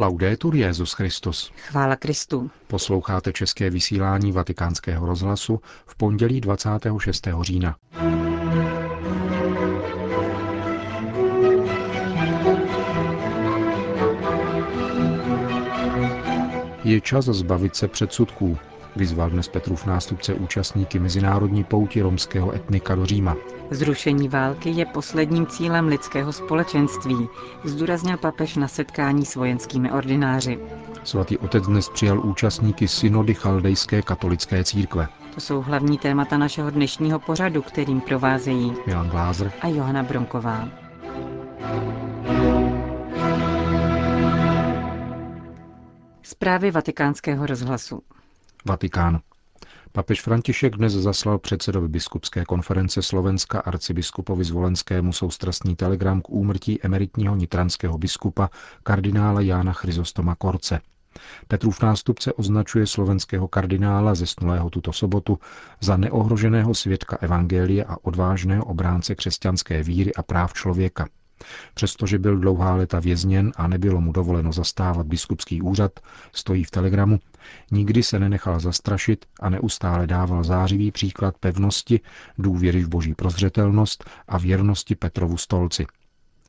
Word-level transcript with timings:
Laudetur 0.00 0.54
Jezus 0.54 0.92
Christus. 0.92 1.52
Chvála 1.56 1.96
Kristu. 1.96 2.50
Posloucháte 2.66 3.32
české 3.32 3.70
vysílání 3.70 4.32
Vatikánského 4.32 5.06
rozhlasu 5.06 5.60
v 5.86 5.96
pondělí 5.96 6.40
26. 6.40 7.28
října. 7.40 7.76
Je 16.84 17.00
čas 17.00 17.24
zbavit 17.24 17.76
se 17.76 17.88
předsudků, 17.88 18.58
vyzval 18.96 19.30
dnes 19.30 19.48
Petrův 19.48 19.86
nástupce 19.86 20.34
účastníky 20.34 20.98
mezinárodní 20.98 21.64
pouti 21.64 22.02
romského 22.02 22.54
etnika 22.54 22.94
do 22.94 23.06
Říma. 23.06 23.36
Zrušení 23.70 24.28
války 24.28 24.70
je 24.70 24.86
posledním 24.86 25.46
cílem 25.46 25.88
lidského 25.88 26.32
společenství, 26.32 27.28
zdůraznil 27.64 28.16
papež 28.16 28.56
na 28.56 28.68
setkání 28.68 29.26
s 29.26 29.36
vojenskými 29.36 29.92
ordináři. 29.92 30.58
Svatý 31.04 31.38
otec 31.38 31.66
dnes 31.66 31.88
přijal 31.88 32.20
účastníky 32.20 32.88
synody 32.88 33.34
chaldejské 33.34 34.02
katolické 34.02 34.64
církve. 34.64 35.08
To 35.34 35.40
jsou 35.40 35.60
hlavní 35.62 35.98
témata 35.98 36.38
našeho 36.38 36.70
dnešního 36.70 37.18
pořadu, 37.18 37.62
kterým 37.62 38.00
provázejí 38.00 38.74
Milan 38.86 39.08
Glázer 39.10 39.52
a 39.60 39.68
Johana 39.68 40.02
Bronková. 40.02 40.68
Zprávy 46.22 46.70
vatikánského 46.70 47.46
rozhlasu. 47.46 48.00
Vatikán. 48.64 49.20
Papež 49.92 50.22
František 50.22 50.76
dnes 50.76 50.92
zaslal 50.92 51.38
předsedovi 51.38 51.88
biskupské 51.88 52.44
konference 52.44 53.02
Slovenska 53.02 53.60
arcibiskupovi 53.60 54.44
zvolenskému 54.44 55.12
soustrastný 55.12 55.76
telegram 55.76 56.20
k 56.20 56.30
úmrtí 56.30 56.78
emeritního 56.82 57.36
nitranského 57.36 57.98
biskupa 57.98 58.50
kardinála 58.82 59.40
Jána 59.40 59.72
Chryzostoma 59.72 60.34
Korce. 60.34 60.80
Petrův 61.48 61.82
nástupce 61.82 62.32
označuje 62.32 62.86
slovenského 62.86 63.48
kardinála 63.48 64.14
zesnulého 64.14 64.70
tuto 64.70 64.92
sobotu 64.92 65.38
za 65.80 65.96
neohroženého 65.96 66.74
svědka 66.74 67.18
evangelie 67.20 67.84
a 67.84 67.96
odvážného 68.02 68.64
obránce 68.64 69.14
křesťanské 69.14 69.82
víry 69.82 70.14
a 70.14 70.22
práv 70.22 70.52
člověka– 70.52 71.08
Přestože 71.74 72.18
byl 72.18 72.38
dlouhá 72.38 72.74
léta 72.74 73.00
vězněn 73.00 73.52
a 73.56 73.68
nebylo 73.68 74.00
mu 74.00 74.12
dovoleno 74.12 74.52
zastávat 74.52 75.06
biskupský 75.06 75.62
úřad, 75.62 76.00
stojí 76.32 76.64
v 76.64 76.70
telegramu, 76.70 77.18
nikdy 77.70 78.02
se 78.02 78.18
nenechal 78.18 78.60
zastrašit 78.60 79.24
a 79.40 79.50
neustále 79.50 80.06
dával 80.06 80.44
zářivý 80.44 80.92
příklad 80.92 81.38
pevnosti, 81.38 82.00
důvěry 82.38 82.82
v 82.84 82.88
boží 82.88 83.14
prozřetelnost 83.14 84.10
a 84.28 84.38
věrnosti 84.38 84.94
Petrovu 84.94 85.36
stolci. 85.36 85.86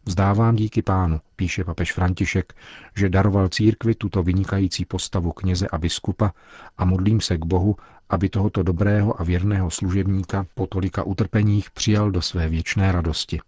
Vzdávám 0.06 0.56
díky 0.56 0.81
pánu, 0.81 1.19
píše 1.36 1.64
papež 1.64 1.94
František, 1.94 2.53
že 2.95 3.09
daroval 3.09 3.50
církvi 3.50 3.95
tuto 3.95 4.23
vynikající 4.23 4.86
postavu 4.86 5.31
kněze 5.31 5.67
a 5.67 5.78
biskupa 5.78 6.34
a 6.78 6.86
modlím 6.86 7.22
se 7.22 7.38
k 7.38 7.45
Bohu, 7.45 7.75
aby 8.09 8.30
tohoto 8.30 8.64
dobrého 8.64 9.22
a 9.22 9.23
věrného 9.23 9.69
služebníka 9.72 10.45
po 10.56 10.67
tolika 10.67 11.03
utrpeních 11.03 11.72
přijal 11.72 12.12
do 12.12 12.22
své 12.22 12.50
věčné 12.50 12.92
radosti. 12.92 13.39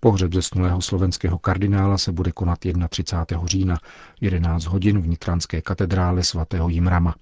Pohřeb 0.00 0.34
zesnulého 0.34 0.80
slovenského 0.80 1.38
kardinála 1.38 1.98
se 1.98 2.12
bude 2.12 2.32
konat 2.32 2.58
31. 2.88 3.46
října 3.46 3.78
11 4.20 4.64
hodin 4.64 5.00
v 5.00 5.06
Nitranské 5.06 5.62
katedrále 5.62 6.24
svatého 6.24 6.68
Jimrama. 6.68 7.14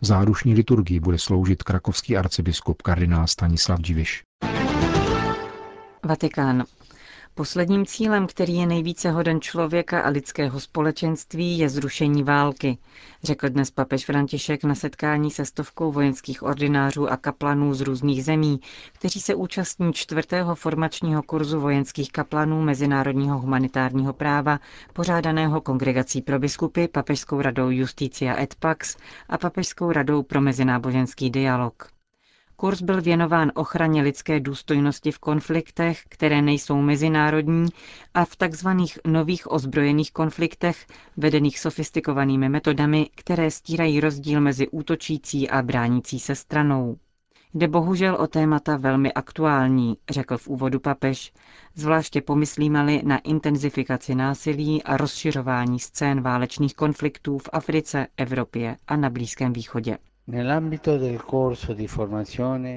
Zárušní 0.00 0.54
liturgii 0.54 1.00
bude 1.00 1.18
sloužit 1.18 1.62
krakovský 1.62 2.16
arcibiskup 2.16 2.82
kardinál 2.82 3.26
Stanislav 3.26 3.80
Diviš. 3.80 4.22
Vatikán. 6.04 6.64
Posledním 7.34 7.86
cílem, 7.86 8.26
který 8.26 8.54
je 8.56 8.66
nejvíce 8.66 9.10
hoden 9.10 9.40
člověka 9.40 10.00
a 10.00 10.08
lidského 10.08 10.60
společenství, 10.60 11.58
je 11.58 11.68
zrušení 11.68 12.22
války, 12.22 12.78
řekl 13.22 13.48
dnes 13.48 13.70
papež 13.70 14.04
František 14.04 14.64
na 14.64 14.74
setkání 14.74 15.30
se 15.30 15.44
stovkou 15.44 15.92
vojenských 15.92 16.42
ordinářů 16.42 17.08
a 17.10 17.16
kaplanů 17.16 17.74
z 17.74 17.80
různých 17.80 18.24
zemí, 18.24 18.60
kteří 18.92 19.20
se 19.20 19.34
účastní 19.34 19.92
čtvrtého 19.92 20.54
formačního 20.54 21.22
kurzu 21.22 21.60
vojenských 21.60 22.12
kaplanů 22.12 22.62
Mezinárodního 22.62 23.38
humanitárního 23.38 24.12
práva, 24.12 24.60
pořádaného 24.92 25.60
Kongregací 25.60 26.22
pro 26.22 26.38
biskupy, 26.38 26.88
Papežskou 26.88 27.42
radou 27.42 27.70
Justícia 27.70 28.42
et 28.42 28.54
Pax 28.54 28.96
a 29.28 29.38
Papežskou 29.38 29.92
radou 29.92 30.22
pro 30.22 30.40
mezináboženský 30.40 31.30
dialog. 31.30 31.97
Kurs 32.60 32.82
byl 32.82 33.02
věnován 33.02 33.52
ochraně 33.54 34.02
lidské 34.02 34.40
důstojnosti 34.40 35.10
v 35.12 35.18
konfliktech, 35.18 36.02
které 36.08 36.42
nejsou 36.42 36.76
mezinárodní 36.82 37.66
a 38.14 38.24
v 38.24 38.36
tzv. 38.36 38.68
nových 39.06 39.52
ozbrojených 39.52 40.12
konfliktech, 40.12 40.86
vedených 41.16 41.58
sofistikovanými 41.58 42.48
metodami, 42.48 43.10
které 43.14 43.50
stírají 43.50 44.00
rozdíl 44.00 44.40
mezi 44.40 44.68
útočící 44.68 45.50
a 45.50 45.62
bránící 45.62 46.20
se 46.20 46.34
stranou. 46.34 46.96
Jde 47.54 47.68
bohužel 47.68 48.14
o 48.14 48.26
témata 48.26 48.76
velmi 48.76 49.12
aktuální, 49.12 49.96
řekl 50.10 50.38
v 50.38 50.48
úvodu 50.48 50.80
papež, 50.80 51.32
zvláště 51.74 52.20
pomyslíme-li 52.22 53.02
na 53.04 53.18
intenzifikaci 53.18 54.14
násilí 54.14 54.82
a 54.82 54.96
rozšiřování 54.96 55.78
scén 55.80 56.20
válečných 56.22 56.74
konfliktů 56.74 57.38
v 57.38 57.48
Africe, 57.52 58.06
Evropě 58.16 58.76
a 58.88 58.96
na 58.96 59.10
Blízkém 59.10 59.52
východě. 59.52 59.98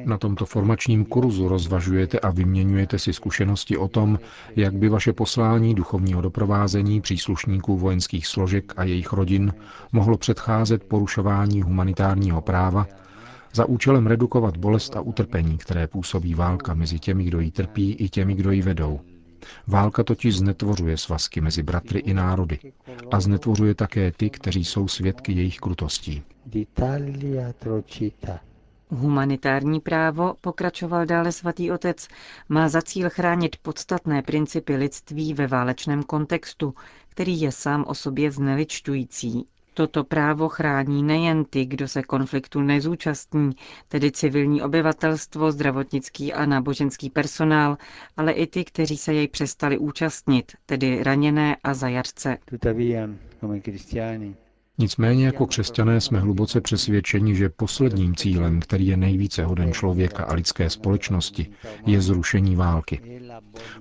Na 0.06 0.18
tomto 0.18 0.46
formačním 0.46 1.06
kurzu 1.06 1.48
rozvažujete 1.48 2.20
a 2.20 2.30
vyměňujete 2.32 3.00
si 3.00 3.14
zkušenosti 3.14 3.78
o 3.78 3.88
tom, 3.88 4.20
jak 4.56 4.74
by 4.74 4.90
vaše 4.90 5.14
poslání 5.14 5.76
duchovního 5.76 6.22
doprovázení 6.22 7.02
příslušníků 7.02 7.78
vojenských 7.78 8.28
složek 8.28 8.74
a 8.78 8.84
jejich 8.84 9.14
rodin 9.14 9.54
mohlo 9.92 10.18
předcházet 10.18 10.84
porušování 10.84 11.62
humanitárního 11.62 12.42
práva 12.42 12.88
za 13.54 13.66
účelem 13.66 14.08
redukovat 14.08 14.58
bolest 14.58 14.96
a 14.96 15.02
utrpení, 15.02 15.58
které 15.58 15.88
působí 15.88 16.34
válka 16.36 16.74
mezi 16.74 17.00
těmi, 17.00 17.24
kdo 17.24 17.40
ji 17.40 17.52
trpí, 17.52 17.94
i 17.94 18.10
těmi, 18.10 18.34
kdo 18.34 18.52
ji 18.52 18.62
vedou. 18.62 19.00
Válka 19.68 20.04
totiž 20.04 20.38
znetvořuje 20.38 20.98
svazky 20.98 21.42
mezi 21.42 21.64
bratry 21.64 22.00
i 22.00 22.14
národy 22.14 22.60
a 23.12 23.20
znetvořuje 23.22 23.76
také 23.76 24.12
ty, 24.12 24.30
kteří 24.30 24.66
jsou 24.66 24.88
svědky 24.88 25.32
jejich 25.34 25.58
krutostí. 25.58 26.24
Humanitární 28.90 29.80
právo, 29.80 30.36
pokračoval 30.42 31.06
dále 31.06 31.32
svatý 31.32 31.72
otec, 31.72 32.08
má 32.50 32.70
za 32.70 32.82
cíl 32.82 33.10
chránit 33.10 33.56
podstatné 33.62 34.22
principy 34.22 34.76
lidství 34.76 35.34
ve 35.34 35.48
válečném 35.48 36.04
kontextu, 36.04 36.74
který 37.10 37.42
je 37.42 37.52
sám 37.52 37.86
o 37.88 37.96
sobě 37.96 38.32
zneličtující, 38.32 39.48
Toto 39.74 40.04
právo 40.04 40.50
chrání 40.50 41.04
nejen 41.04 41.46
ty, 41.46 41.66
kdo 41.66 41.88
se 41.88 42.04
konfliktu 42.04 42.62
nezúčastní, 42.62 43.52
tedy 43.88 44.12
civilní 44.12 44.62
obyvatelstvo, 44.62 45.52
zdravotnický 45.52 46.34
a 46.34 46.46
náboženský 46.46 47.10
personál, 47.10 47.78
ale 48.18 48.32
i 48.32 48.48
ty, 48.48 48.64
kteří 48.66 48.98
se 48.98 49.14
jej 49.14 49.28
přestali 49.28 49.78
účastnit, 49.78 50.52
tedy 50.66 51.04
raněné 51.04 51.58
a 51.64 51.74
zajatce. 51.74 52.38
Nicméně 54.82 55.26
jako 55.26 55.46
křesťané 55.48 56.02
jsme 56.02 56.20
hluboce 56.20 56.62
přesvědčeni, 56.62 57.36
že 57.36 57.50
posledním 57.50 58.16
cílem, 58.16 58.60
který 58.60 58.88
je 58.88 58.98
nejvíce 58.98 59.46
hoden 59.46 59.74
člověka 59.74 60.24
a 60.24 60.34
lidské 60.34 60.70
společnosti, 60.70 61.48
je 61.86 62.02
zrušení 62.02 62.56
války. 62.56 63.22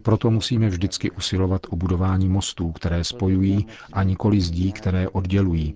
Proto 0.02 0.30
musíme 0.30 0.68
vždycky 0.68 1.10
usilovat 1.10 1.66
o 1.70 1.76
budování 1.76 2.28
mostů, 2.28 2.72
které 2.72 3.04
spojují 3.04 3.66
a 3.92 4.02
nikoli 4.02 4.40
zdí, 4.40 4.72
které 4.72 5.08
oddělují. 5.08 5.74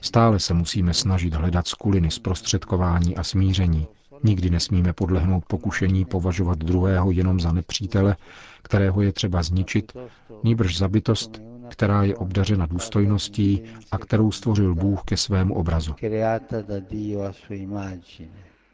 Stále 0.00 0.40
se 0.40 0.54
musíme 0.54 0.94
snažit 0.94 1.34
hledat 1.34 1.68
skuliny 1.68 2.10
zprostředkování 2.10 3.16
a 3.16 3.22
smíření. 3.24 3.86
Nikdy 4.22 4.50
nesmíme 4.50 4.92
podlehnout 4.92 5.44
pokušení 5.46 6.04
považovat 6.04 6.58
druhého 6.58 7.10
jenom 7.10 7.40
za 7.40 7.52
nepřítele, 7.52 8.16
kterého 8.62 9.02
je 9.02 9.12
třeba 9.12 9.42
zničit, 9.42 9.92
nýbrž 10.44 10.78
za 10.78 10.88
bytost, 10.88 11.40
která 11.74 12.02
je 12.02 12.16
obdařena 12.16 12.66
důstojností 12.66 13.62
a 13.92 13.98
kterou 13.98 14.32
stvořil 14.32 14.74
Bůh 14.74 15.02
ke 15.04 15.16
svému 15.16 15.54
obrazu. 15.54 15.94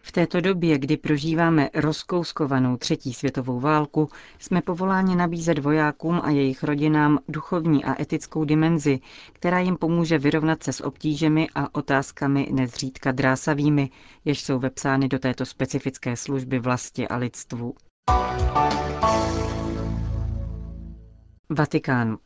V 0.02 0.12
této 0.12 0.41
době, 0.41 0.79
kdy 0.79 0.97
prožíváme 0.97 1.70
rozkouskovanou 1.75 2.76
třetí 2.76 3.12
světovou 3.14 3.61
válku, 3.61 4.08
jsme 4.38 4.62
povoláni 4.62 5.17
nabízet 5.17 5.58
vojákům 5.58 6.20
a 6.25 6.31
jejich 6.31 6.62
rodinám 6.62 7.19
duchovní 7.29 7.85
a 7.85 8.02
etickou 8.02 8.44
dimenzi, 8.44 9.00
která 9.32 9.58
jim 9.61 9.76
pomůže 9.76 10.19
vyrovnat 10.19 10.62
se 10.62 10.73
s 10.73 10.81
obtížemi 10.85 11.49
a 11.55 11.75
otázkami 11.75 12.49
nezřídka 12.52 13.12
drásavými, 13.12 13.91
jež 14.25 14.43
jsou 14.43 14.58
vepsány 14.58 15.08
do 15.08 15.19
této 15.19 15.47
specifické 15.47 16.17
služby 16.17 16.58
vlasti 16.58 17.08
a 17.08 17.17
lidstvu. 17.17 17.75
Vatikán. 21.50 22.19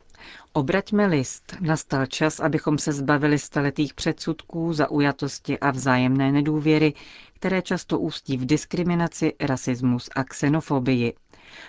Obraťme 0.53 1.05
list. 1.05 1.55
Nastal 1.61 2.05
čas, 2.05 2.39
abychom 2.39 2.77
se 2.77 2.91
zbavili 2.93 3.39
staletých 3.39 3.93
předsudků, 3.93 4.73
zaujatosti 4.73 5.59
a 5.59 5.71
vzájemné 5.71 6.31
nedůvěry, 6.31 6.93
které 7.33 7.61
často 7.61 7.99
ústí 7.99 8.37
v 8.37 8.45
diskriminaci, 8.45 9.33
rasismus 9.39 10.09
a 10.15 10.23
xenofobii. 10.23 11.13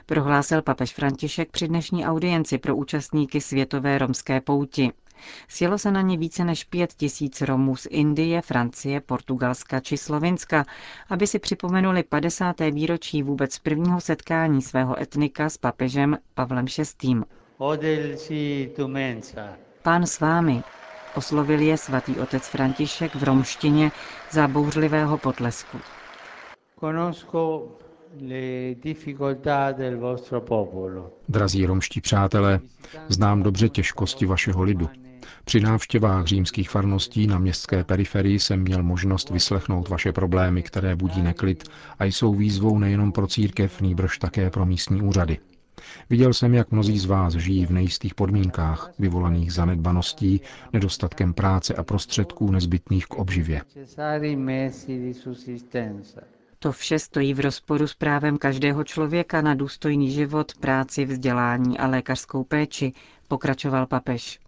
Prohlásil 0.06 0.62
papež 0.62 0.94
František 0.94 1.50
při 1.50 1.68
dnešní 1.68 2.06
audienci 2.06 2.58
pro 2.58 2.76
účastníky 2.76 3.40
Světové 3.40 3.98
romské 3.98 4.40
pouti. 4.40 4.92
Sjelo 5.48 5.78
se 5.78 5.90
na 5.90 6.00
ně 6.00 6.16
více 6.18 6.44
než 6.44 6.64
pět 6.64 6.92
tisíc 6.94 7.40
Romů 7.40 7.76
z 7.76 7.86
Indie, 7.90 8.42
Francie, 8.42 9.00
Portugalska 9.00 9.80
či 9.80 9.96
Slovinska, 9.96 10.64
aby 11.08 11.26
si 11.26 11.38
připomenuli 11.38 12.02
50. 12.02 12.60
výročí 12.70 13.22
vůbec 13.22 13.58
prvního 13.58 14.00
setkání 14.00 14.62
svého 14.62 15.00
etnika 15.02 15.48
s 15.48 15.56
papežem 15.58 16.18
Pavlem 16.34 16.64
VI. 17.02 17.14
Pán 19.82 20.06
s 20.06 20.20
vámi, 20.20 20.62
oslovil 21.16 21.60
je 21.60 21.76
svatý 21.76 22.18
otec 22.20 22.48
František 22.48 23.14
v 23.14 23.22
romštině 23.24 23.90
za 24.30 24.48
bouřlivého 24.48 25.18
potlesku. 25.18 25.78
Drazí 31.28 31.66
romští 31.66 32.00
přátelé, 32.00 32.60
znám 33.08 33.42
dobře 33.42 33.68
těžkosti 33.68 34.26
vašeho 34.26 34.62
lidu. 34.62 34.90
Při 35.44 35.60
návštěvách 35.60 36.26
římských 36.26 36.70
farností 36.70 37.26
na 37.26 37.38
městské 37.38 37.84
periferii 37.84 38.38
jsem 38.38 38.60
měl 38.60 38.82
možnost 38.82 39.30
vyslechnout 39.30 39.88
vaše 39.88 40.12
problémy, 40.12 40.62
které 40.62 40.96
budí 40.96 41.22
neklid 41.22 41.68
a 41.98 42.04
jsou 42.04 42.34
výzvou 42.34 42.78
nejenom 42.78 43.12
pro 43.12 43.26
církev, 43.26 43.80
nýbrž 43.80 44.18
také 44.18 44.50
pro 44.50 44.66
místní 44.66 45.02
úřady. 45.02 45.38
Viděl 46.10 46.32
jsem, 46.32 46.54
jak 46.54 46.70
mnozí 46.72 46.98
z 46.98 47.04
vás 47.04 47.34
žijí 47.34 47.66
v 47.66 47.70
nejistých 47.70 48.14
podmínkách, 48.14 48.90
vyvolaných 48.98 49.52
zanedbaností, 49.52 50.40
nedostatkem 50.72 51.34
práce 51.34 51.74
a 51.74 51.82
prostředků 51.82 52.50
nezbytných 52.50 53.06
k 53.06 53.14
obživě. 53.14 53.62
To 56.58 56.72
vše 56.72 56.98
stojí 56.98 57.34
v 57.34 57.40
rozporu 57.40 57.86
s 57.86 57.94
právem 57.94 58.38
každého 58.38 58.84
člověka 58.84 59.40
na 59.40 59.54
důstojný 59.54 60.10
život, 60.10 60.52
práci, 60.60 61.04
vzdělání 61.04 61.78
a 61.78 61.86
lékařskou 61.86 62.44
péči, 62.44 62.92
pokračoval 63.28 63.86
papež. 63.86 64.40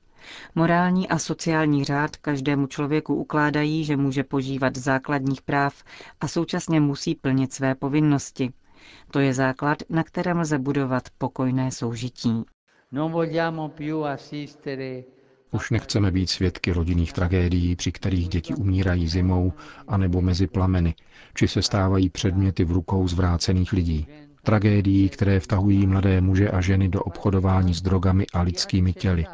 Morální 0.55 1.09
a 1.09 1.19
sociální 1.19 1.85
řád 1.85 2.17
každému 2.17 2.67
člověku 2.67 3.15
ukládají, 3.15 3.85
že 3.85 3.97
může 3.97 4.25
požívat 4.25 4.77
základních 4.77 5.43
práv 5.43 5.85
a 6.21 6.29
současně 6.29 6.81
musí 6.81 7.15
plnit 7.15 7.53
své 7.53 7.75
povinnosti. 7.75 8.53
To 9.11 9.21
je 9.21 9.35
základ, 9.35 9.79
na 9.89 10.03
kterém 10.05 10.39
lze 10.39 10.59
budovat 10.59 11.03
pokojné 11.19 11.71
soužití. 11.71 12.45
Už 15.53 15.71
nechceme 15.71 16.11
být 16.11 16.31
svědky 16.31 16.73
rodinných 16.73 17.13
tragédií, 17.13 17.77
při 17.77 17.93
kterých 17.93 18.29
děti 18.29 18.55
umírají 18.55 19.09
zimou 19.09 19.53
anebo 19.89 20.21
mezi 20.21 20.47
plameny, 20.47 20.95
či 21.35 21.49
se 21.49 21.63
stávají 21.63 22.09
předměty 22.09 22.65
v 22.65 22.73
rukou 22.73 23.09
zvrácených 23.09 23.73
lidí. 23.73 24.07
Tragédií, 24.43 25.09
které 25.09 25.41
vtahují 25.41 25.87
mladé 25.87 26.21
muže 26.21 26.51
a 26.51 26.61
ženy 26.61 26.89
do 26.89 27.03
obchodování 27.03 27.75
s 27.75 27.83
drogami 27.83 28.27
a 28.35 28.41
lidskými 28.43 28.93
těly. 28.93 29.27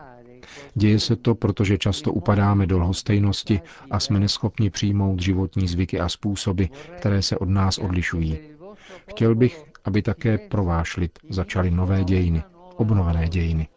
Děje 0.74 1.00
se 1.00 1.16
to, 1.16 1.34
protože 1.34 1.78
často 1.78 2.12
upadáme 2.12 2.66
do 2.66 2.78
lhostejnosti 2.78 3.60
a 3.90 4.00
jsme 4.00 4.20
neschopni 4.20 4.70
přijmout 4.70 5.20
životní 5.22 5.68
zvyky 5.68 6.00
a 6.00 6.08
způsoby, 6.08 6.64
které 6.96 7.22
se 7.22 7.38
od 7.38 7.48
nás 7.48 7.78
odlišují. 7.78 8.38
Chtěl 9.10 9.34
bych, 9.34 9.64
aby 9.84 10.02
také 10.02 10.38
pro 10.38 10.64
váš 10.64 10.96
lid 10.96 11.18
začaly 11.28 11.70
nové 11.70 12.04
dějiny, 12.04 12.42
obnovené 12.76 13.28
dějiny. 13.28 13.68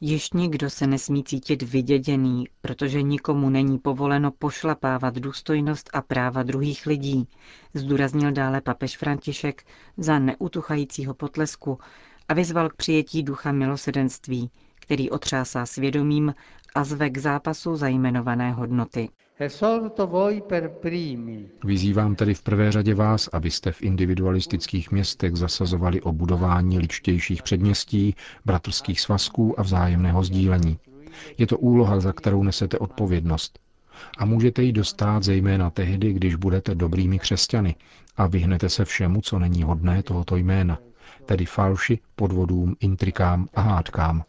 Již 0.00 0.32
nikdo 0.32 0.70
se 0.70 0.86
nesmí 0.86 1.24
cítit 1.24 1.62
vyděděný, 1.62 2.44
protože 2.60 3.02
nikomu 3.02 3.50
není 3.50 3.78
povoleno 3.78 4.30
pošlapávat 4.30 5.14
důstojnost 5.14 5.90
a 5.92 6.02
práva 6.02 6.42
druhých 6.42 6.86
lidí, 6.86 7.28
zdůraznil 7.74 8.32
dále 8.32 8.60
papež 8.60 8.96
František 8.96 9.62
za 9.96 10.18
neutuchajícího 10.18 11.14
potlesku 11.14 11.78
a 12.28 12.34
vyzval 12.34 12.68
k 12.68 12.76
přijetí 12.76 13.22
ducha 13.22 13.52
milosedenství, 13.52 14.50
který 14.84 15.10
otřásá 15.10 15.66
svědomím 15.66 16.34
a 16.74 16.84
zve 16.84 17.10
k 17.10 17.18
zápasu 17.18 17.76
za 17.76 17.88
jmenované 17.88 18.52
hodnoty. 18.52 19.08
Vyzývám 21.64 22.14
tedy 22.14 22.34
v 22.34 22.42
prvé 22.42 22.72
řadě 22.72 22.94
vás, 22.94 23.28
abyste 23.32 23.72
v 23.72 23.82
individualistických 23.82 24.90
městech 24.90 25.36
zasazovali 25.36 26.00
o 26.02 26.12
budování 26.12 26.78
ličtějších 26.78 27.42
předměstí, 27.42 28.14
bratrských 28.44 29.00
svazků 29.00 29.60
a 29.60 29.62
vzájemného 29.62 30.24
sdílení. 30.24 30.78
Je 31.38 31.46
to 31.46 31.58
úloha, 31.58 32.00
za 32.00 32.12
kterou 32.12 32.42
nesete 32.42 32.78
odpovědnost. 32.78 33.58
A 34.18 34.24
můžete 34.24 34.62
ji 34.62 34.72
dostat 34.72 35.22
zejména 35.22 35.70
tehdy, 35.70 36.12
když 36.12 36.34
budete 36.34 36.74
dobrými 36.74 37.18
křesťany 37.18 37.74
a 38.16 38.26
vyhnete 38.26 38.68
se 38.68 38.84
všemu, 38.84 39.20
co 39.20 39.38
není 39.38 39.62
hodné 39.62 40.02
tohoto 40.02 40.36
jména, 40.36 40.78
tedy 41.26 41.44
falši, 41.46 41.98
podvodům, 42.16 42.76
intrikám 42.80 43.48
a 43.54 43.60
hádkám. 43.60 44.24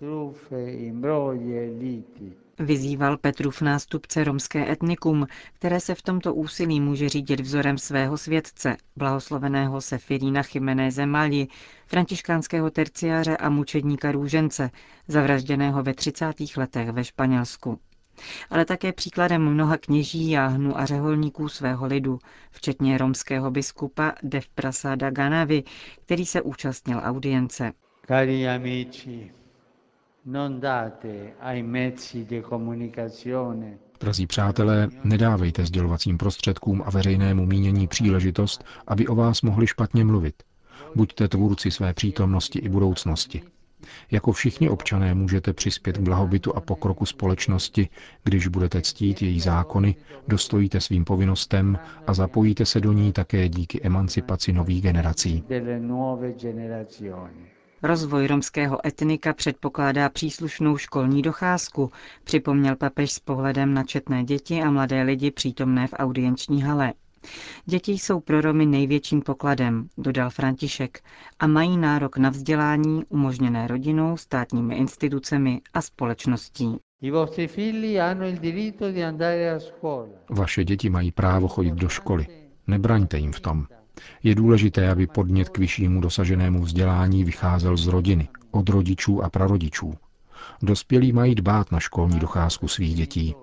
Vyzýval 2.60 3.18
Petrův 3.18 3.62
nástupce 3.62 4.24
romské 4.24 4.72
etnikum, 4.72 5.28
které 5.54 5.80
se 5.80 5.96
v 5.96 6.02
tomto 6.02 6.34
úsilí 6.34 6.80
může 6.82 7.10
řídit 7.10 7.40
vzorem 7.40 7.78
svého 7.78 8.18
světce, 8.18 8.78
blahosloveného 8.96 9.82
Sefirína 9.82 10.44
Chimenéze 10.44 11.06
Mali, 11.06 11.48
františkánského 11.88 12.70
terciáře 12.72 13.38
a 13.38 13.50
mučedníka 13.50 14.12
růžence, 14.12 14.70
zavražděného 15.08 15.84
ve 15.84 15.94
30. 15.94 16.34
letech 16.58 16.90
ve 16.90 17.04
Španělsku 17.04 17.80
ale 18.50 18.66
také 18.66 18.94
příkladem 18.94 19.50
mnoha 19.50 19.78
kněží, 19.78 20.30
jáhnů 20.30 20.80
a 20.80 20.86
řeholníků 20.86 21.50
svého 21.50 21.86
lidu, 21.86 22.20
včetně 22.52 22.98
romského 22.98 23.52
biskupa 23.52 24.14
Dev 24.24 24.48
Prasada 24.48 25.10
Ganavy, 25.10 25.64
který 26.06 26.26
se 26.26 26.42
účastnil 26.42 27.02
audience. 27.04 27.72
Cari 28.08 28.50
amici, 28.50 29.32
non 30.26 30.60
date 30.60 31.34
ai 31.40 31.64
mezzi 31.64 32.26
di 32.26 32.44
comunicazione 32.50 33.78
Drazí 34.00 34.28
přátelé, 34.28 34.90
nedávejte 35.04 35.66
sdělovacím 35.66 36.18
prostředkům 36.18 36.84
a 36.86 36.90
veřejnému 36.90 37.46
mínění 37.46 37.88
příležitost, 37.88 38.64
aby 38.88 39.08
o 39.08 39.16
vás 39.16 39.42
mohli 39.42 39.68
špatně 39.68 40.06
mluvit. 40.06 40.44
Buďte 40.96 41.28
tvůrci 41.28 41.72
své 41.72 41.94
přítomnosti 41.94 42.60
i 42.60 42.70
budoucnosti. 42.70 43.42
Jako 44.12 44.32
všichni 44.32 44.70
občané 44.70 45.14
můžete 45.14 45.54
přispět 45.54 45.98
k 45.98 46.02
blahobytu 46.02 46.56
a 46.58 46.62
pokroku 46.62 47.06
společnosti, 47.06 47.90
když 48.24 48.48
budete 48.48 48.82
ctít 48.82 49.22
její 49.22 49.40
zákony, 49.40 49.96
dostojíte 50.28 50.82
svým 50.82 51.06
povinnostem 51.06 51.80
a 52.08 52.14
zapojíte 52.14 52.66
se 52.66 52.80
do 52.80 52.94
ní 52.94 53.12
také 53.12 53.50
díky 53.50 53.82
emancipaci 53.84 54.54
nových 54.54 54.82
generací. 54.82 55.44
Rozvoj 57.84 58.28
romského 58.28 58.88
etnika 58.88 59.34
předpokládá 59.34 60.10
příslušnou 60.10 60.78
školní 60.78 61.22
docházku, 61.22 61.92
připomněl 62.24 62.76
papež 62.76 63.12
s 63.12 63.20
pohledem 63.20 63.74
na 63.74 63.84
četné 63.84 64.24
děti 64.24 64.62
a 64.62 64.72
mladé 64.72 65.02
lidi 65.02 65.32
přítomné 65.32 65.88
v 65.88 65.94
audienční 65.94 66.62
hale. 66.64 66.94
Děti 67.66 67.92
jsou 67.92 68.20
pro 68.20 68.42
Romy 68.42 68.66
největším 68.66 69.22
pokladem, 69.22 69.88
dodal 69.98 70.30
František, 70.30 71.00
a 71.40 71.48
mají 71.48 71.78
nárok 71.78 72.18
na 72.18 72.30
vzdělání 72.30 73.04
umožněné 73.10 73.68
rodinou, 73.68 74.18
státními 74.18 74.76
institucemi 74.76 75.62
a 75.74 75.82
společností. 75.82 76.78
Vaše 80.30 80.64
děti 80.64 80.90
mají 80.90 81.12
právo 81.12 81.48
chodit 81.48 81.74
do 81.74 81.90
školy. 81.90 82.28
Nebraňte 82.68 83.18
jim 83.18 83.32
v 83.32 83.40
tom. 83.40 83.66
Je 84.24 84.36
důležité, 84.36 84.90
aby 84.90 85.08
podnět 85.08 85.50
k 85.50 85.58
vyššímu 85.58 86.02
dosaženému 86.02 86.62
vzdělání 86.62 87.24
vycházel 87.24 87.78
z 87.78 87.88
rodiny, 87.88 88.28
od 88.52 88.70
rodičů 88.70 89.24
a 89.24 89.30
prarodičů. 89.30 89.94
Dospělí 90.62 91.12
mají 91.12 91.36
dbát 91.36 91.72
na 91.72 91.80
školní 91.80 92.20
docházku 92.20 92.68
svých 92.68 92.96
dětí. 92.96 93.36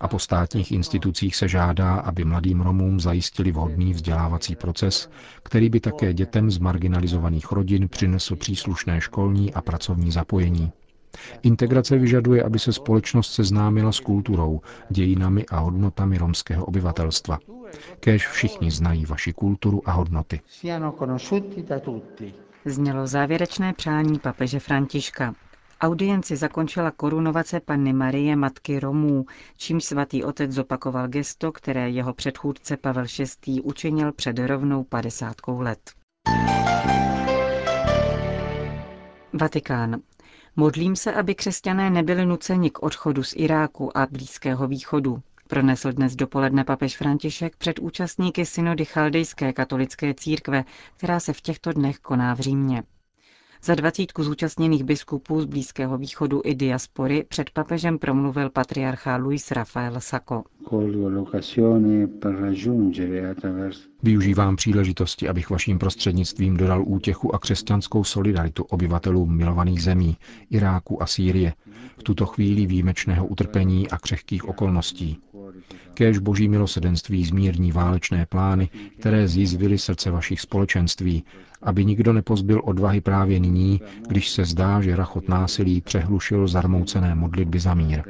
A 0.00 0.08
po 0.08 0.18
státních 0.18 0.72
institucích 0.72 1.36
se 1.36 1.48
žádá, 1.48 1.94
aby 1.94 2.24
mladým 2.24 2.60
Romům 2.60 3.00
zajistili 3.00 3.52
vhodný 3.52 3.92
vzdělávací 3.92 4.56
proces, 4.56 5.10
který 5.42 5.70
by 5.70 5.80
také 5.80 6.12
dětem 6.12 6.50
z 6.50 6.58
marginalizovaných 6.58 7.52
rodin 7.52 7.88
přinesl 7.88 8.36
příslušné 8.36 9.00
školní 9.00 9.54
a 9.54 9.62
pracovní 9.62 10.10
zapojení. 10.10 10.72
Integrace 11.42 11.98
vyžaduje, 11.98 12.42
aby 12.42 12.58
se 12.58 12.72
společnost 12.72 13.32
seznámila 13.32 13.92
s 13.92 14.00
kulturou, 14.00 14.60
dějinami 14.90 15.46
a 15.46 15.58
hodnotami 15.58 16.18
romského 16.18 16.64
obyvatelstva. 16.64 17.38
Kéž 18.00 18.28
všichni 18.28 18.70
znají 18.70 19.06
vaši 19.06 19.32
kulturu 19.32 19.88
a 19.88 19.92
hodnoty. 19.92 20.40
Znělo 22.64 23.06
závěrečné 23.06 23.72
přání 23.72 24.18
papeže 24.18 24.60
Františka. 24.60 25.34
Audienci 25.80 26.36
zakončila 26.36 26.90
korunovace 26.90 27.60
panny 27.60 27.92
Marie 27.92 28.36
Matky 28.36 28.80
Romů, 28.80 29.26
čím 29.56 29.80
svatý 29.80 30.24
otec 30.24 30.52
zopakoval 30.52 31.08
gesto, 31.08 31.52
které 31.52 31.90
jeho 31.90 32.14
předchůdce 32.14 32.76
Pavel 32.76 33.04
VI. 33.46 33.60
učinil 33.60 34.12
před 34.12 34.38
rovnou 34.38 34.84
padesátkou 34.84 35.60
let. 35.60 35.90
Vatikán. 39.32 40.00
Modlím 40.56 40.96
se, 40.96 41.14
aby 41.14 41.34
křesťané 41.34 41.90
nebyli 41.90 42.26
nuceni 42.26 42.70
k 42.70 42.82
odchodu 42.82 43.22
z 43.22 43.34
Iráku 43.36 43.98
a 43.98 44.06
Blízkého 44.10 44.68
východu. 44.68 45.22
Pronesl 45.48 45.92
dnes 45.92 46.16
dopoledne 46.16 46.64
papež 46.64 46.96
František 46.96 47.56
před 47.56 47.78
účastníky 47.78 48.46
synody 48.46 48.84
Chaldejské 48.84 49.52
katolické 49.52 50.14
církve, 50.14 50.64
která 50.96 51.20
se 51.20 51.32
v 51.32 51.40
těchto 51.40 51.72
dnech 51.72 51.98
koná 51.98 52.34
v 52.34 52.40
Římě. 52.40 52.82
Za 53.62 53.74
dvacítku 53.74 54.22
zúčastněných 54.22 54.84
biskupů 54.84 55.40
z 55.40 55.44
Blízkého 55.44 55.98
východu 55.98 56.42
i 56.44 56.54
diaspory 56.54 57.24
před 57.28 57.50
papežem 57.50 57.98
promluvil 57.98 58.50
patriarcha 58.50 59.16
Luis 59.16 59.50
Rafael 59.50 59.94
Sacco. 59.98 60.44
Využívám 64.02 64.56
příležitosti, 64.56 65.28
abych 65.28 65.50
vaším 65.50 65.78
prostřednictvím 65.78 66.56
dodal 66.56 66.84
útěchu 66.86 67.34
a 67.34 67.38
křesťanskou 67.38 68.04
solidaritu 68.04 68.62
obyvatelům 68.62 69.36
milovaných 69.36 69.82
zemí, 69.82 70.16
Iráku 70.50 71.02
a 71.02 71.06
Sýrie, 71.06 71.52
v 71.98 72.02
tuto 72.02 72.26
chvíli 72.26 72.66
výjimečného 72.66 73.26
utrpení 73.26 73.90
a 73.90 73.98
křehkých 73.98 74.48
okolností. 74.48 75.18
Kéž 75.94 76.18
boží 76.18 76.48
milosedenství 76.48 77.24
zmírní 77.24 77.72
válečné 77.72 78.26
plány, 78.26 78.68
které 78.98 79.28
zjizvily 79.28 79.78
srdce 79.78 80.10
vašich 80.10 80.40
společenství, 80.40 81.24
aby 81.62 81.84
nikdo 81.84 82.12
nepozbil 82.12 82.60
odvahy 82.64 83.00
právě 83.00 83.40
nyní, 83.40 83.80
když 84.08 84.28
se 84.30 84.44
zdá, 84.44 84.80
že 84.80 84.96
rachot 84.96 85.28
násilí 85.28 85.80
přehlušil 85.80 86.48
zarmoucené 86.48 87.14
modlitby 87.14 87.60
za 87.60 87.74
mír. 87.74 88.02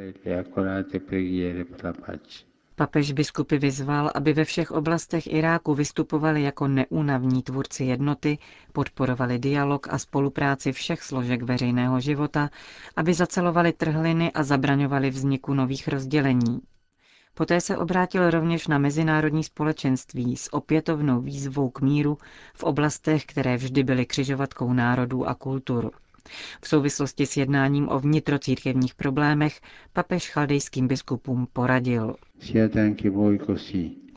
Papež 2.78 3.12
biskupy 3.12 3.58
vyzval, 3.58 4.10
aby 4.14 4.32
ve 4.32 4.44
všech 4.44 4.70
oblastech 4.70 5.26
Iráku 5.26 5.74
vystupovali 5.74 6.42
jako 6.42 6.68
neúnavní 6.68 7.42
tvůrci 7.42 7.84
jednoty, 7.84 8.38
podporovali 8.72 9.38
dialog 9.38 9.86
a 9.90 9.98
spolupráci 9.98 10.72
všech 10.72 11.02
složek 11.02 11.42
veřejného 11.42 12.00
života, 12.00 12.50
aby 12.96 13.14
zacelovali 13.14 13.72
trhliny 13.72 14.32
a 14.32 14.42
zabraňovali 14.42 15.10
vzniku 15.10 15.54
nových 15.54 15.88
rozdělení. 15.88 16.60
Poté 17.38 17.60
se 17.60 17.76
obrátil 17.76 18.30
rovněž 18.30 18.66
na 18.66 18.78
mezinárodní 18.78 19.44
společenství 19.44 20.36
s 20.36 20.52
opětovnou 20.54 21.20
výzvou 21.20 21.70
k 21.70 21.80
míru 21.80 22.18
v 22.54 22.62
oblastech, 22.64 23.24
které 23.24 23.56
vždy 23.56 23.84
byly 23.84 24.06
křižovatkou 24.06 24.72
národů 24.72 25.28
a 25.28 25.34
kultur. 25.34 25.90
V 26.62 26.68
souvislosti 26.68 27.26
s 27.26 27.36
jednáním 27.36 27.88
o 27.88 27.98
vnitrocírkevních 28.00 28.94
problémech 28.94 29.60
papež 29.92 30.30
chaldejským 30.30 30.88
biskupům 30.88 31.46
poradil. 31.52 32.14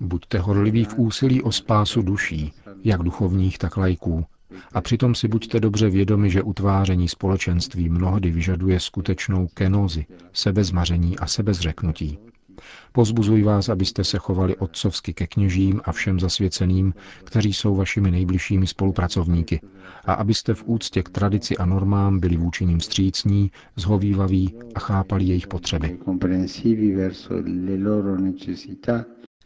Buďte 0.01 0.39
horliví 0.39 0.85
v 0.85 0.97
úsilí 0.97 1.41
o 1.41 1.51
spásu 1.51 2.01
duší, 2.01 2.53
jak 2.83 3.01
duchovních, 3.01 3.57
tak 3.57 3.77
lajků, 3.77 4.25
a 4.73 4.81
přitom 4.81 5.15
si 5.15 5.27
buďte 5.27 5.59
dobře 5.59 5.89
vědomi, 5.89 6.29
že 6.29 6.43
utváření 6.43 7.07
společenství 7.07 7.89
mnohdy 7.89 8.31
vyžaduje 8.31 8.79
skutečnou 8.79 9.47
kenozi, 9.47 10.05
sebezmaření 10.33 11.19
a 11.19 11.27
sebezřeknutí. 11.27 12.17
Pozbuzuji 12.91 13.43
vás, 13.43 13.69
abyste 13.69 14.03
se 14.03 14.17
chovali 14.17 14.55
otcovsky 14.55 15.13
ke 15.13 15.27
kněžím 15.27 15.81
a 15.85 15.91
všem 15.91 16.19
zasvěceným, 16.19 16.93
kteří 17.23 17.53
jsou 17.53 17.75
vašimi 17.75 18.11
nejbližšími 18.11 18.67
spolupracovníky, 18.67 19.61
a 20.05 20.13
abyste 20.13 20.53
v 20.53 20.63
úctě 20.65 21.03
k 21.03 21.09
tradici 21.09 21.57
a 21.57 21.65
normám 21.65 22.19
byli 22.19 22.37
vůči 22.37 22.65
ním 22.65 22.79
střícní, 22.79 23.51
zhovývaví 23.75 24.53
a 24.75 24.79
chápali 24.79 25.23
jejich 25.25 25.47
potřeby. 25.47 25.99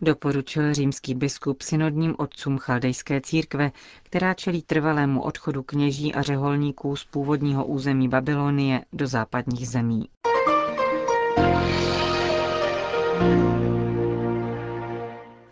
Doporučil 0.01 0.73
římský 0.73 1.15
biskup 1.15 1.61
synodním 1.61 2.15
otcům 2.17 2.57
chaldejské 2.57 3.21
církve, 3.21 3.71
která 4.03 4.33
čelí 4.33 4.61
trvalému 4.61 5.21
odchodu 5.21 5.63
kněží 5.63 6.13
a 6.13 6.21
řeholníků 6.21 6.95
z 6.95 7.05
původního 7.05 7.65
území 7.65 8.07
Babylonie 8.09 8.81
do 8.93 9.07
západních 9.07 9.67
zemí. 9.67 10.05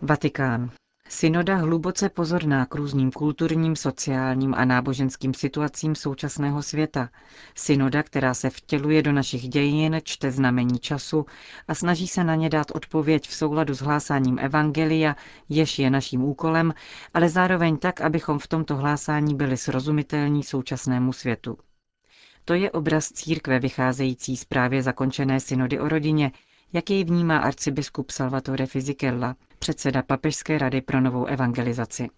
Vatikán. 0.06 0.70
Synoda 1.08 1.56
hluboce 1.56 2.08
pozorná 2.08 2.66
k 2.66 2.74
různým 2.74 3.10
kulturním, 3.10 3.76
sociálním 3.76 4.54
a 4.54 4.64
náboženským 4.64 5.34
situacím 5.34 5.94
současného 5.94 6.62
světa. 6.62 7.08
Synoda, 7.54 8.02
která 8.02 8.34
se 8.34 8.50
vtěluje 8.50 9.02
do 9.02 9.12
našich 9.12 9.48
dějin, 9.48 10.00
čte 10.04 10.30
znamení 10.30 10.78
času 10.78 11.26
a 11.68 11.74
snaží 11.74 12.08
se 12.08 12.24
na 12.24 12.34
ně 12.34 12.48
dát 12.50 12.70
odpověď 12.70 13.28
v 13.28 13.34
souladu 13.34 13.74
s 13.74 13.80
hlásáním 13.80 14.38
Evangelia, 14.38 15.16
jež 15.48 15.78
je 15.78 15.90
naším 15.90 16.22
úkolem, 16.22 16.74
ale 17.14 17.28
zároveň 17.28 17.76
tak, 17.76 18.00
abychom 18.00 18.38
v 18.38 18.48
tomto 18.48 18.76
hlásání 18.76 19.34
byli 19.34 19.56
srozumitelní 19.56 20.42
současnému 20.42 21.12
světu. 21.12 21.58
To 22.44 22.54
je 22.54 22.70
obraz 22.70 23.08
církve 23.08 23.58
vycházející 23.58 24.36
z 24.36 24.44
právě 24.44 24.82
zakončené 24.82 25.40
synody 25.40 25.80
o 25.80 25.88
rodině, 25.88 26.32
jak 26.72 26.90
jej 26.90 27.04
vnímá 27.04 27.38
arcibiskup 27.38 28.10
Salvatore 28.10 28.66
Fisichella, 28.66 29.36
předseda 29.64 30.02
Papežské 30.02 30.58
rady 30.58 30.80
pro 30.80 31.00
novou 31.00 31.24
evangelizaci. 31.24 32.08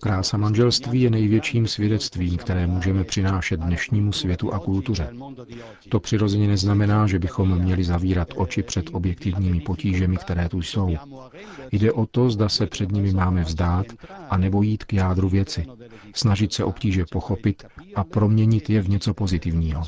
Krása 0.00 0.36
manželství 0.36 1.00
je 1.02 1.10
největším 1.10 1.66
svědectvím, 1.66 2.36
které 2.36 2.66
můžeme 2.66 3.04
přinášet 3.04 3.60
dnešnímu 3.60 4.12
světu 4.12 4.52
a 4.54 4.58
kultuře. 4.58 5.08
To 5.88 6.00
přirozeně 6.00 6.48
neznamená, 6.48 7.06
že 7.06 7.18
bychom 7.18 7.58
měli 7.58 7.84
zavírat 7.84 8.28
oči 8.36 8.62
před 8.62 8.90
objektivními 8.92 9.60
potížemi, 9.60 10.16
které 10.16 10.48
tu 10.48 10.62
jsou. 10.62 10.96
Jde 11.72 11.92
o 11.92 12.06
to, 12.06 12.30
zda 12.30 12.48
se 12.48 12.66
před 12.66 12.92
nimi 12.92 13.12
máme 13.12 13.42
vzdát 13.44 13.86
a 14.30 14.36
nebo 14.36 14.62
jít 14.62 14.84
k 14.84 14.92
jádru 14.92 15.28
věci, 15.28 15.66
snažit 16.14 16.52
se 16.52 16.64
obtíže 16.64 17.04
pochopit 17.12 17.64
a 17.94 18.04
proměnit 18.04 18.70
je 18.70 18.80
v 18.82 18.88
něco 18.88 19.14
pozitivního. 19.14 19.82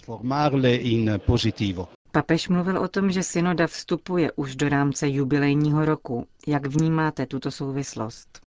Papež 2.12 2.48
mluvil 2.48 2.78
o 2.78 2.88
tom, 2.88 3.10
že 3.10 3.22
synoda 3.22 3.66
vstupuje 3.66 4.32
už 4.32 4.56
do 4.56 4.68
rámce 4.68 5.08
jubilejního 5.08 5.84
roku. 5.84 6.26
Jak 6.46 6.66
vnímáte 6.66 7.26
tuto 7.26 7.50
souvislost? 7.50 8.40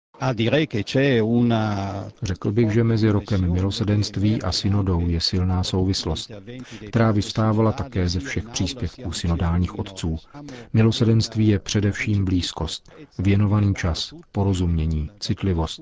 Řekl 2.22 2.52
bych, 2.52 2.70
že 2.70 2.84
mezi 2.84 3.10
rokem 3.10 3.52
milosedenství 3.52 4.42
a 4.42 4.52
synodou 4.52 5.08
je 5.08 5.20
silná 5.20 5.62
souvislost, 5.64 6.30
která 6.88 7.10
vystávala 7.10 7.72
také 7.72 8.08
ze 8.08 8.20
všech 8.20 8.48
příspěvků 8.48 9.12
synodálních 9.12 9.78
otců. 9.78 10.16
Milosedenství 10.72 11.48
je 11.48 11.58
především 11.58 12.24
blízkost, 12.24 12.92
věnovaný 13.18 13.74
čas, 13.74 14.14
porozumění, 14.32 15.10
citlivost, 15.20 15.80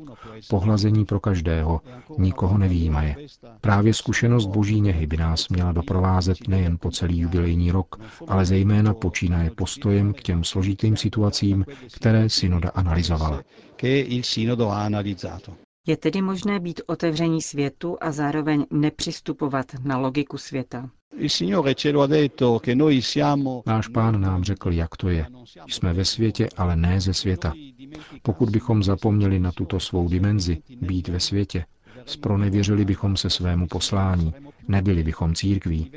pohlazení 0.48 1.04
pro 1.04 1.20
každého, 1.20 1.80
nikoho 2.18 2.58
nevýjímaje. 2.58 3.16
Právě 3.60 3.94
zkušenost 3.94 4.46
boží 4.46 4.80
něhy 4.80 5.06
by 5.06 5.16
nás 5.16 5.48
měla 5.48 5.72
doprovázet 5.72 6.48
nejen 6.48 6.78
po 6.78 6.90
celý 6.90 7.18
jubilejní 7.18 7.70
rok, 7.72 8.00
ale 8.28 8.44
zejména 8.44 8.94
počínaje 8.94 9.50
postojem 9.50 10.12
k 10.12 10.22
těm 10.22 10.44
složitým 10.44 10.96
situacím, 10.96 11.64
které 11.92 12.28
synoda 12.28 12.70
analyzovala 12.74 13.42
il 14.22 14.26
Sinodo 14.26 14.68
ha 14.68 14.84
analizzato. 14.84 15.56
Je 15.86 15.96
tedy 15.96 16.22
možné 16.22 16.60
být 16.60 16.80
otevření 16.86 17.42
světu 17.42 17.96
a 18.00 18.12
zároveň 18.12 18.66
nepřistupovat 18.70 19.66
na 19.84 19.98
logiku 19.98 20.38
světa. 20.38 20.90
Náš 23.66 23.88
pán 23.88 24.20
nám 24.20 24.44
řekl, 24.44 24.72
jak 24.72 24.96
to 24.96 25.08
je. 25.08 25.26
Jsme 25.68 25.92
ve 25.92 26.04
světě, 26.04 26.48
ale 26.56 26.76
ne 26.76 27.00
ze 27.00 27.14
světa. 27.14 27.52
Pokud 28.22 28.50
bychom 28.50 28.82
zapomněli 28.82 29.40
na 29.40 29.52
tuto 29.52 29.80
svou 29.80 30.08
dimenzi, 30.08 30.58
být 30.80 31.08
ve 31.08 31.20
světě, 31.20 31.64
spronevěřili 32.06 32.84
bychom 32.84 33.16
se 33.16 33.30
svému 33.30 33.66
poslání, 33.66 34.34
nebyli 34.68 35.02
bychom 35.02 35.34
církví. 35.34 35.90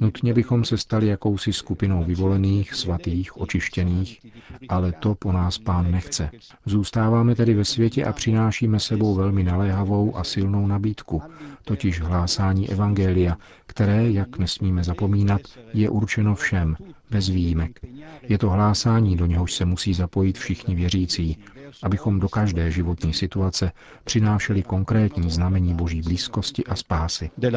Nutně 0.00 0.34
bychom 0.34 0.64
se 0.64 0.78
stali 0.78 1.06
jakousi 1.06 1.52
skupinou 1.52 2.04
vyvolených, 2.04 2.74
svatých, 2.74 3.40
očištěných, 3.40 4.20
ale 4.68 4.92
to 4.92 5.14
po 5.14 5.32
nás 5.32 5.58
pán 5.58 5.92
nechce. 5.92 6.30
Zůstáváme 6.66 7.34
tedy 7.34 7.54
ve 7.54 7.64
světě 7.64 8.04
a 8.04 8.12
přinášíme 8.12 8.80
sebou 8.80 9.14
velmi 9.14 9.42
naléhavou 9.44 10.16
a 10.16 10.24
silnou 10.24 10.66
nabídku, 10.66 11.22
totiž 11.64 12.00
hlásání 12.00 12.70
Evangelia, 12.70 13.36
které, 13.66 14.10
jak 14.10 14.38
nesmíme 14.38 14.84
zapomínat, 14.84 15.40
je 15.74 15.90
určeno 15.90 16.34
všem, 16.34 16.76
bez 17.10 17.28
výjimek. 17.28 17.80
Je 18.22 18.38
to 18.38 18.50
hlásání, 18.50 19.16
do 19.16 19.26
něhož 19.26 19.52
se 19.54 19.64
musí 19.64 19.94
zapojit 19.94 20.38
všichni 20.38 20.74
věřící, 20.74 21.38
abychom 21.82 22.20
do 22.20 22.28
každé 22.28 22.70
životní 22.70 23.12
situace 23.14 23.72
přinášeli 24.04 24.62
konkrétní 24.62 25.30
znamení 25.30 25.74
boží 25.74 26.02
blízkosti 26.02 26.64
a 26.64 26.76
spásy. 26.76 27.30
E 27.42 27.50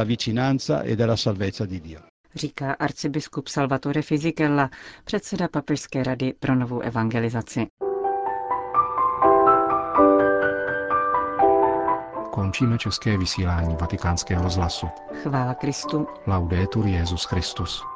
Říká 2.36 2.74
arcibiskup 2.74 3.48
Salvatore 3.48 4.02
Fisichella, 4.02 4.70
předseda 5.04 5.48
Papežské 5.48 6.04
rady 6.04 6.34
pro 6.40 6.56
novou 6.56 6.80
evangelizaci. 6.80 7.68
Končíme 12.32 12.78
české 12.78 13.18
vysílání 13.18 13.76
vatikánského 13.82 14.44
rozhlasu. 14.44 14.88
Chvála 15.24 15.54
Kristu. 15.54 16.08
Laudetur 16.28 16.88
Jezus 16.88 17.26
Christus. 17.26 17.93